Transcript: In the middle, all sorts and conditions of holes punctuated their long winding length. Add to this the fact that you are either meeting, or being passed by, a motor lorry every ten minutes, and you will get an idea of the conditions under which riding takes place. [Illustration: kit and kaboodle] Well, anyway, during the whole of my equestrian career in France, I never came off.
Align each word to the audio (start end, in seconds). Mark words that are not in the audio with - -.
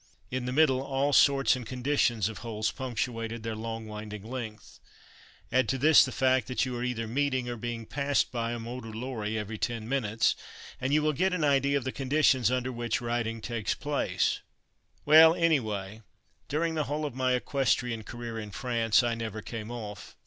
In 0.31 0.45
the 0.45 0.51
middle, 0.51 0.81
all 0.81 1.13
sorts 1.13 1.55
and 1.55 1.63
conditions 1.63 2.27
of 2.27 2.39
holes 2.39 2.71
punctuated 2.71 3.43
their 3.43 3.53
long 3.55 3.85
winding 3.85 4.23
length. 4.23 4.79
Add 5.51 5.69
to 5.69 5.77
this 5.77 6.03
the 6.03 6.11
fact 6.11 6.47
that 6.47 6.65
you 6.65 6.75
are 6.75 6.83
either 6.83 7.05
meeting, 7.07 7.47
or 7.47 7.55
being 7.55 7.85
passed 7.85 8.31
by, 8.31 8.53
a 8.53 8.57
motor 8.57 8.89
lorry 8.91 9.37
every 9.37 9.59
ten 9.59 9.87
minutes, 9.87 10.35
and 10.79 10.91
you 10.91 11.03
will 11.03 11.13
get 11.13 11.33
an 11.35 11.43
idea 11.43 11.77
of 11.77 11.83
the 11.83 11.91
conditions 11.91 12.49
under 12.49 12.71
which 12.71 12.99
riding 12.99 13.41
takes 13.41 13.75
place. 13.75 14.39
[Illustration: 14.41 14.41
kit 14.41 14.43
and 14.43 14.85
kaboodle] 14.87 15.05
Well, 15.05 15.35
anyway, 15.35 16.01
during 16.47 16.73
the 16.73 16.85
whole 16.85 17.05
of 17.05 17.13
my 17.13 17.33
equestrian 17.33 18.03
career 18.03 18.39
in 18.39 18.49
France, 18.49 19.03
I 19.03 19.13
never 19.13 19.43
came 19.43 19.69
off. 19.69 20.15